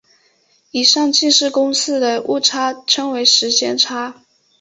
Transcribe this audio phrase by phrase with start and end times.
[0.71, 4.23] 以上近似公式的误差称为时间差。